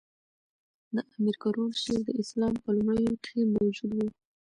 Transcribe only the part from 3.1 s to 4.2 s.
کښي موجود وو.